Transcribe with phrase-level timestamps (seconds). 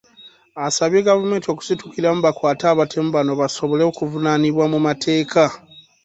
[0.65, 5.43] Asabye gavumenti okusitukiramu bakwate abatemu bano basobole okuvunaanibwa mu mateeka.